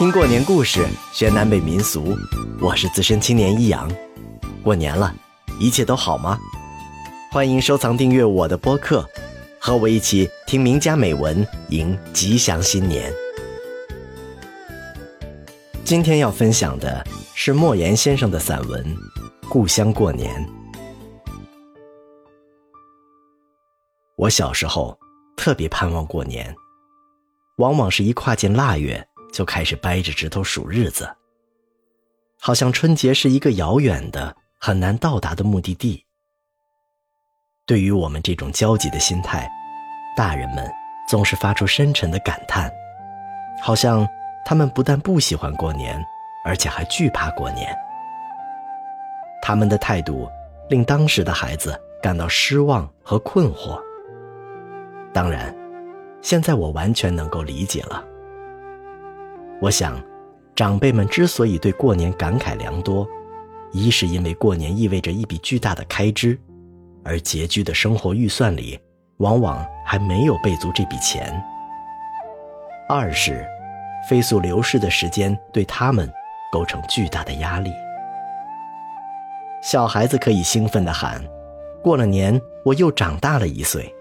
[0.00, 2.16] 听过年故事，学南北民俗。
[2.58, 3.86] 我是资深青年一阳。
[4.62, 5.14] 过年了，
[5.60, 6.38] 一切都好吗？
[7.30, 9.06] 欢迎收藏订阅我的播客，
[9.60, 13.12] 和我一起听名家美文，迎吉祥新年。
[15.84, 18.82] 今天要分享的是莫言先生的散文
[19.50, 20.34] 《故乡过年》。
[24.16, 24.98] 我小时候
[25.36, 26.56] 特别盼望过年，
[27.58, 29.06] 往往是一跨进腊月。
[29.32, 31.08] 就开始掰着指头数日子，
[32.40, 36.04] 好像春节是一个遥远的、很难到达的目的地。
[37.66, 39.48] 对于我们这种焦急的心态，
[40.16, 40.68] 大人们
[41.08, 42.70] 总是发出深沉的感叹，
[43.62, 44.06] 好像
[44.44, 46.04] 他们不但不喜欢过年，
[46.44, 47.72] 而且还惧怕过年。
[49.40, 50.28] 他们的态度
[50.68, 53.80] 令当时的孩子感到失望和困惑。
[55.12, 55.54] 当然，
[56.22, 58.04] 现在我完全能够理解了。
[59.60, 60.02] 我想，
[60.56, 63.06] 长辈们之所以对过年感慨良多，
[63.72, 66.38] 一是因为过年意味着一笔巨大的开支，
[67.04, 68.80] 而拮据的生活预算里
[69.18, 71.30] 往往还没有备足这笔钱；
[72.88, 73.46] 二是
[74.08, 76.10] 飞速流逝的时间对他们
[76.50, 77.70] 构成巨大的压力。
[79.62, 81.22] 小孩子可以兴奋地喊
[81.84, 83.94] ：“过了年，我又长大了一岁。”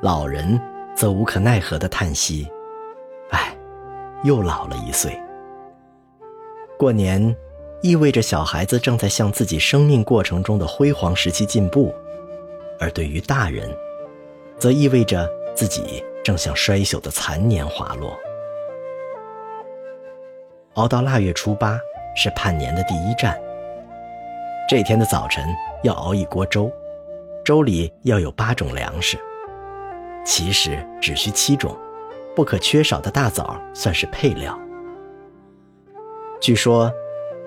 [0.00, 0.58] 老人
[0.94, 2.48] 则无可奈何地叹息。
[4.24, 5.18] 又老了一岁。
[6.78, 7.34] 过年，
[7.82, 11.94] 意味着小孩子正在向自己生命过程中的辉煌时期进步，
[12.78, 13.74] 而对于大人，
[14.58, 18.14] 则意味着自己正向衰朽的残年滑落。
[20.74, 21.80] 熬到腊月初八
[22.14, 23.38] 是盼年的第一站。
[24.68, 25.46] 这天的早晨
[25.82, 26.70] 要熬一锅粥，
[27.44, 29.16] 粥里要有八种粮食，
[30.24, 31.74] 其实只需七种。
[32.36, 34.56] 不可缺少的大枣算是配料。
[36.38, 36.92] 据说，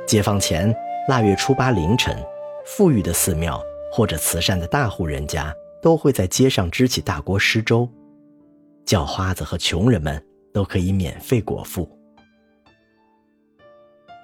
[0.07, 0.75] 解放前
[1.07, 2.17] 腊月初八凌晨，
[2.65, 7.87] 富裕的寺庙或者慈善的大户人家都会在街上支起大锅施粥，
[8.83, 10.21] 叫花子和穷人们
[10.51, 11.87] 都可以免费果腹。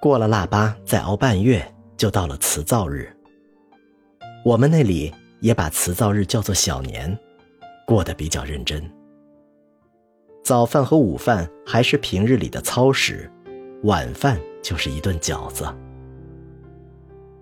[0.01, 1.63] 过了腊八，再熬半月，
[1.95, 3.15] 就到了辞灶日。
[4.43, 7.15] 我们那里也把辞灶日叫做小年，
[7.85, 8.83] 过得比较认真。
[10.45, 13.27] 早饭和午饭还是平日里的操食，
[13.81, 15.67] 晚饭就是一顿饺子。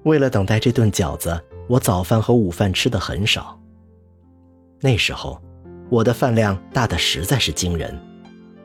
[0.03, 1.38] 为了等待这顿饺子，
[1.68, 3.59] 我早饭和午饭吃的很少。
[4.80, 5.38] 那时候，
[5.90, 7.94] 我的饭量大的实在是惊人，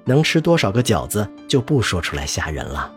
[0.04, 2.94] 能吃多少个饺子就不说出来吓人了。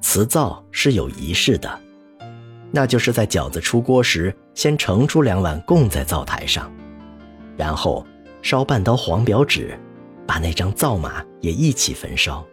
[0.00, 1.78] 辞灶是有仪式的，
[2.70, 6.72] 那就是在饺子出锅时，先盛出两碗供在灶台上，
[7.58, 8.06] 然后。
[8.44, 9.74] 烧半刀黄表纸，
[10.26, 12.44] 把那张灶马也一起焚烧。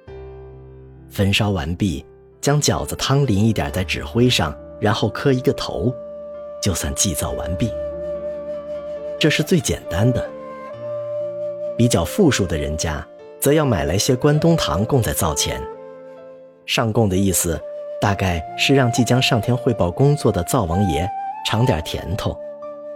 [1.09, 2.05] 焚烧完毕，
[2.39, 5.93] 将饺子汤淋一点在纸灰上，然后磕一个头，
[6.63, 7.69] 就算祭灶完毕。
[9.19, 10.25] 这是最简单的。
[11.77, 13.05] 比较富庶的人家，
[13.37, 15.61] 则要买来些关东糖供在灶前。
[16.65, 17.61] 上供的意思，
[17.99, 21.05] 大概是让即将上天汇报工作的灶王爷
[21.45, 22.33] 尝点甜头，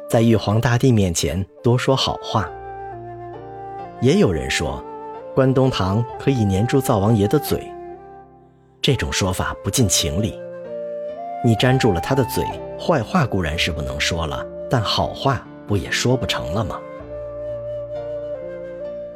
[0.10, 2.50] 在玉皇大帝面前多说好话。
[4.06, 4.86] 也有人说，
[5.34, 7.68] 关东糖可以粘住灶王爷的嘴。
[8.80, 10.40] 这种说法不近情理。
[11.44, 12.46] 你粘住了他的嘴，
[12.80, 16.80] 坏话固然是不能说了，但好话不也说不成了吗？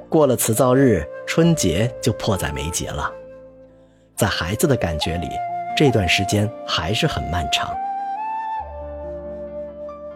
[0.09, 3.13] 过了辞灶日，春节就迫在眉睫了。
[4.15, 5.29] 在孩子的感觉里，
[5.77, 7.71] 这段时间还是很漫长。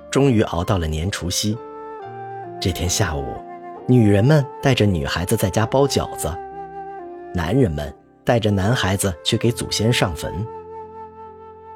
[0.10, 1.56] 终于熬到了年除夕，
[2.60, 3.24] 这天下午。
[3.86, 6.34] 女人们带着女孩子在家包饺子，
[7.34, 10.34] 男人们带着男孩子去给祖先上坟。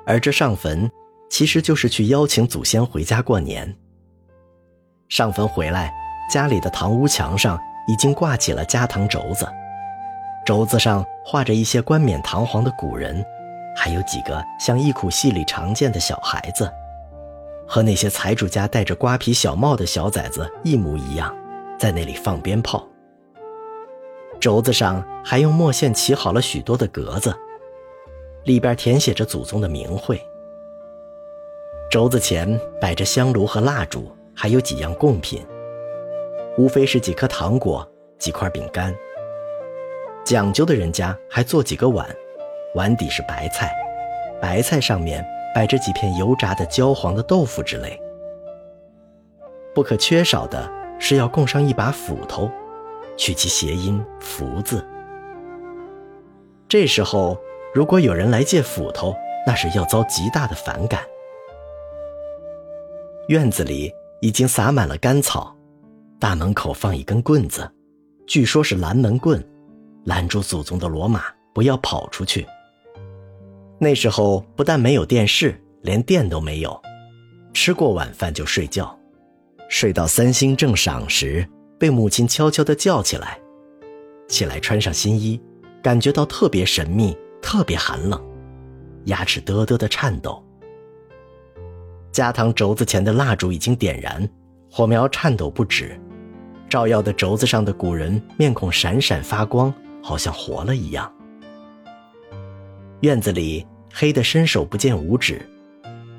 [0.05, 0.89] 而这上坟，
[1.29, 3.75] 其实就是去邀请祖先回家过年。
[5.09, 5.93] 上坟回来，
[6.31, 7.59] 家里的堂屋墙上
[7.89, 9.45] 已经挂起了家堂轴子，
[10.45, 13.21] 轴子上画着一些冠冕堂皇的古人，
[13.75, 16.71] 还有几个像忆苦戏里常见的小孩子，
[17.67, 21.35] 和那些财主家戴着瓜皮小帽的小崽子一模一样。
[21.77, 22.87] 在那里放鞭炮，
[24.39, 27.31] 轴子上还用墨线起好了许多的格子，
[28.45, 30.19] 里边填写着祖宗的名讳。
[31.91, 35.45] 轴子前摆着香炉和蜡烛，还有几样贡品，
[36.57, 37.87] 无非是几颗糖果、
[38.17, 38.93] 几块饼干。
[40.25, 42.09] 讲究的人家还做几个碗，
[42.73, 43.71] 碗底是白菜，
[44.41, 48.01] 白菜上面摆着几片油炸的焦黄的豆腐之类。
[49.75, 50.75] 不可缺少的。
[50.99, 52.49] 是要供上一把斧头，
[53.15, 54.85] 取其谐音“福”字。
[56.67, 57.37] 这时候
[57.73, 59.15] 如果有人来借斧头，
[59.45, 61.01] 那是要遭极大的反感。
[63.29, 65.55] 院子里已经撒满了干草，
[66.19, 67.69] 大门口放一根棍子，
[68.25, 69.41] 据说是拦门棍，
[70.05, 72.45] 拦住祖宗的骡马不要跑出去。
[73.79, 76.81] 那时候不但没有电视，连电都没有，
[77.53, 78.96] 吃过晚饭就睡觉，
[79.69, 81.47] 睡到三星正晌时，
[81.77, 83.39] 被母亲悄悄地叫起来，
[84.27, 85.39] 起来穿上新衣，
[85.81, 88.21] 感觉到特别神秘，特别寒冷，
[89.05, 90.43] 牙齿嘚嘚的颤抖。
[92.11, 94.27] 家堂轴子前的蜡烛已经点燃，
[94.71, 95.99] 火苗颤抖不止，
[96.69, 101.11] 照耀的轴子上的古人面孔闪闪发光，好像活了一样。
[103.01, 105.47] 院子里黑得伸手不见五指，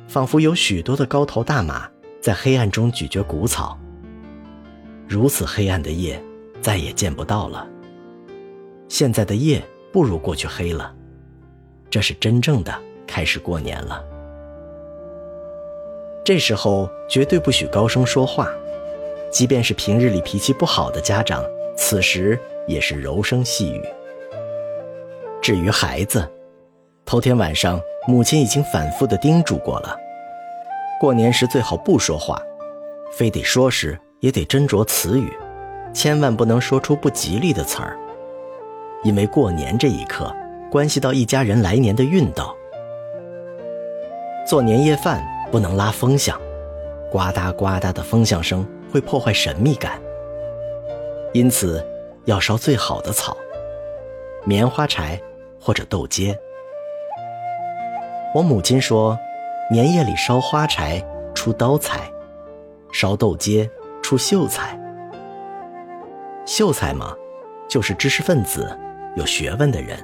[0.07, 1.91] 仿佛有许多的高头大马
[2.29, 3.79] 在黑暗中咀嚼谷草。
[5.09, 6.23] 如此黑暗的夜，
[6.61, 7.67] 再也见不到了。
[8.87, 10.95] 现在的夜不如过去黑了，
[11.89, 14.05] 这是真正的开始过年了。
[16.23, 18.47] 这时候绝对不许高声说话，
[19.33, 21.43] 即便是平日里脾气不好的家长，
[21.79, 23.83] 此时也是柔声细语。
[25.41, 26.31] 至于孩子，
[27.07, 29.97] 头天晚上母亲已经反复的叮嘱过了，
[31.01, 32.41] 过年时最好不说话，
[33.13, 35.33] 非得说时也得斟酌词语，
[35.93, 37.97] 千万不能说出不吉利的词儿，
[39.05, 40.35] 因为过年这一刻
[40.71, 42.55] 关系到一家人来年的运道。
[44.47, 45.27] 做年夜饭。
[45.51, 46.39] 不能拉风响，
[47.11, 49.99] 呱嗒呱嗒的风响声会破坏神秘感。
[51.33, 51.83] 因此，
[52.27, 53.35] 要烧最好的草，
[54.45, 55.19] 棉花柴
[55.59, 56.37] 或者豆秸。
[58.35, 59.19] 我母亲说，
[59.71, 60.99] 年夜里烧花柴
[61.35, 62.11] 出刀财，
[62.91, 63.69] 烧豆秸
[64.03, 64.79] 出秀才。
[66.47, 67.15] 秀才嘛，
[67.69, 68.75] 就是知识分子、
[69.15, 70.03] 有学问的人。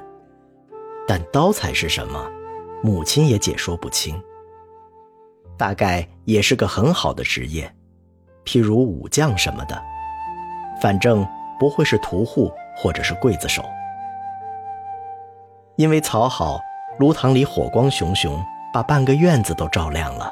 [1.07, 2.31] 但刀财是什么，
[2.83, 4.21] 母亲也解说不清。
[5.57, 7.73] 大概也是个很好的职业，
[8.45, 9.81] 譬如武将什么的，
[10.79, 11.25] 反正
[11.59, 13.65] 不会是屠户或者是刽子手。
[15.75, 16.59] 因为草好，
[16.99, 18.39] 炉膛里火光熊熊，
[18.75, 20.29] 把半个院子都照亮了。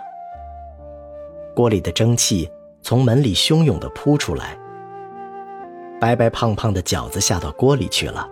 [1.56, 2.52] 锅里的蒸汽
[2.82, 4.58] 从门里汹涌地扑出来，
[5.98, 8.28] 白白胖胖的饺子下到锅里去了。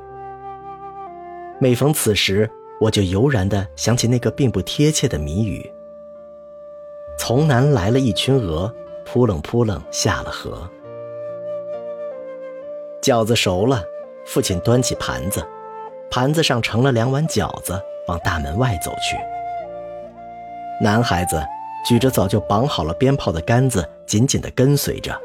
[1.62, 5.72] 每逢此时，我就油然地想起那个并不贴切的谜语。
[7.18, 8.70] 从南来了一群鹅，
[9.06, 10.70] 扑棱扑棱下了河。
[13.02, 13.82] 饺子熟了，
[14.26, 15.42] 父亲端起盘子，
[16.10, 19.16] 盘子上盛了两碗饺子，往大门外走去。
[20.82, 21.42] 男孩子
[21.86, 25.16] 举着早就绑好了鞭炮的杆子，紧紧地跟随着。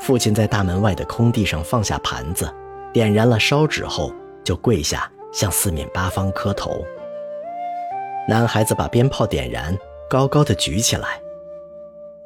[0.00, 2.52] 父亲在大门外的空地上放下盘子，
[2.92, 6.84] 点燃了烧纸后，就跪下向四面八方磕头。
[8.28, 9.76] 男孩子把鞭炮点燃。
[10.10, 11.20] 高高的举起来，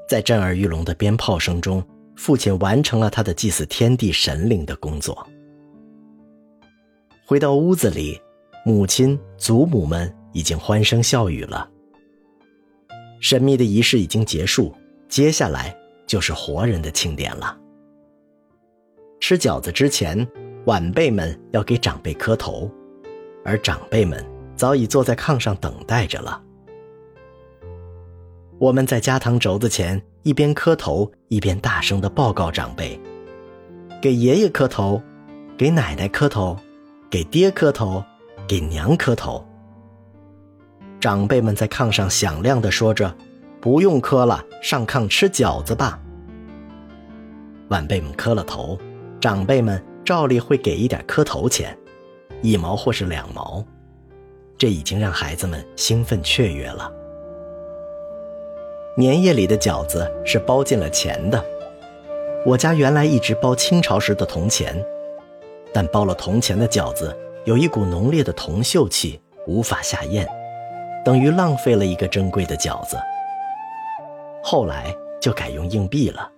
[0.09, 1.85] 在震耳欲聋的鞭炮声中，
[2.15, 5.27] 父亲完成了他的祭祀天地神灵的工作。
[7.27, 8.23] 回到屋子里，
[8.65, 11.69] 母亲、祖母们已经欢声笑语了。
[13.21, 14.75] 神秘的仪式已经结束，
[15.09, 15.77] 接下来
[16.07, 17.57] 就是活人的庆典了。
[19.21, 20.27] 吃饺子之前，
[20.67, 22.69] 晚辈们要给长辈磕头，
[23.45, 24.25] 而长辈们
[24.57, 26.43] 早已坐在炕上等待着了。
[28.59, 33.01] 我们在家堂轴子前一边磕头，一边大声的报告长辈
[34.03, 35.01] ：“给爷爷磕头，
[35.57, 36.57] 给奶奶磕头，
[37.09, 38.05] 给爹磕头，
[38.49, 39.45] 给娘磕头。”
[41.03, 43.13] 长辈们在炕上响亮的说着
[43.61, 46.01] ：“不用磕了，上炕吃饺子吧。”
[47.71, 48.79] 晚辈们磕了头，
[49.21, 51.77] 长辈们照例会给一点磕头钱，
[52.41, 53.65] 一毛或是两毛，
[54.57, 56.89] 这已经让孩子们兴奋雀跃了。
[58.97, 61.45] 年夜里的饺子是包进了钱的。
[62.47, 64.81] 我家原来一直包清朝时的铜钱，
[65.73, 67.13] 但包了铜钱的饺子
[67.45, 70.25] 有一股浓烈的铜锈气，无法下咽，
[71.05, 72.97] 等于浪费了一个珍贵的饺子。
[74.43, 76.31] 后来就改用硬币了。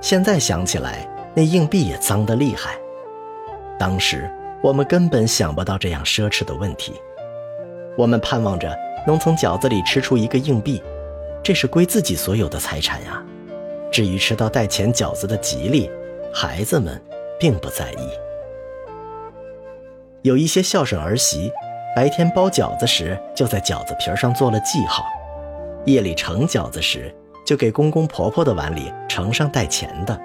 [0.00, 2.74] 现在想起来，那硬币也脏得厉害。
[3.78, 4.30] 当时
[4.62, 6.94] 我们根本想不到这样奢侈的问题，
[7.96, 8.76] 我们盼望着
[9.06, 10.82] 能从饺子里吃出一个硬币。
[11.42, 13.20] 这是归自己所有的财产呀。
[13.90, 15.90] 至于吃到带钱饺子的吉利，
[16.32, 17.02] 孩子们
[17.38, 18.08] 并不在意。
[20.22, 21.50] 有一些孝顺儿媳，
[21.94, 25.04] 白天包饺子时就在饺子皮上做了记号，
[25.84, 30.18] 夜里盛饺子时就给公公婆婆的碗里盛上带钱的，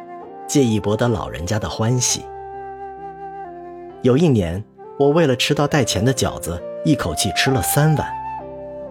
[0.48, 2.26] 借以博得老人家的欢喜。
[4.02, 4.64] 有一年，
[4.98, 8.08] 我为了吃到带钱的饺子，一口气吃了三碗，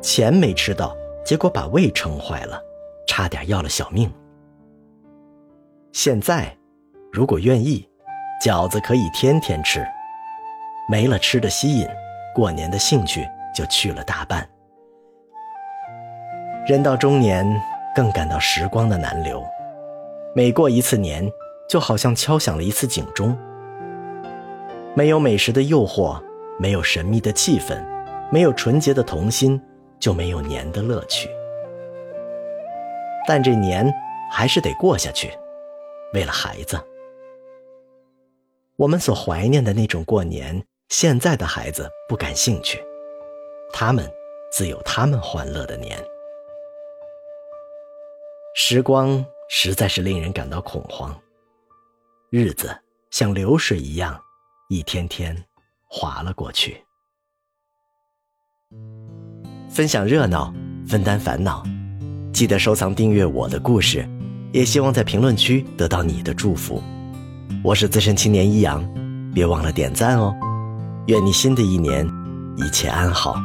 [0.03, 2.61] 钱没吃到，结果把胃撑坏了，
[3.07, 4.13] 差点要了小命。
[5.93, 6.55] 现在，
[7.11, 7.89] 如果愿意，
[8.45, 9.83] 饺子可以天天吃，
[10.91, 11.89] 没了吃的吸引，
[12.37, 14.47] 过年的兴趣就去了大半。
[16.67, 17.47] 人到中年，
[17.95, 19.43] 更感到时光的难留。
[20.35, 21.27] 每过一次年，
[21.67, 23.35] 就好像敲响了一次警钟。
[24.95, 26.23] 没有美食的诱惑，
[26.59, 27.83] 没有神秘的气氛，
[28.31, 29.59] 没有纯洁的童心，
[29.99, 31.31] 就没有年的乐趣。
[33.27, 33.91] 但这年
[34.31, 35.31] 还是得过下去，
[36.13, 36.79] 为了孩子。
[38.77, 42.81] 我们所怀念的那种过年，现在的孩子不感兴趣，
[43.73, 44.09] 他们
[44.53, 45.99] 自有他们欢乐的年。
[48.55, 51.15] 时光实在是令人感到恐慌，
[52.31, 52.71] 日子
[53.11, 54.17] 像流水一样，
[54.69, 55.37] 一天天
[55.89, 56.81] 滑了过去。
[59.69, 60.55] 分享热闹，
[60.89, 61.65] 分担烦恼，
[62.33, 64.09] 记得收藏订阅我的故事，
[64.53, 66.81] 也希望在评论区得到你的祝福。
[67.65, 68.89] 我是资深青年一阳，
[69.35, 70.33] 别忘了点赞哦。
[71.07, 72.05] 愿你新的一年
[72.57, 73.37] 一切安好。